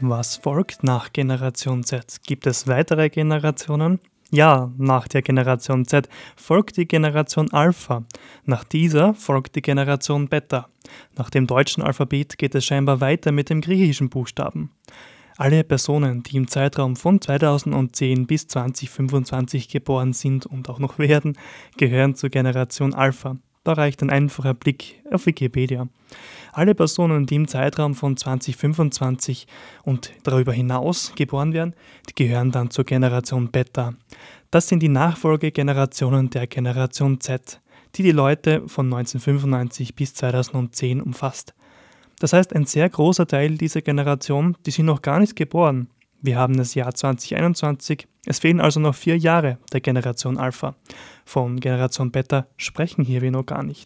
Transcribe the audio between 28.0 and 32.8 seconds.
2025 und darüber hinaus geboren werden, die gehören dann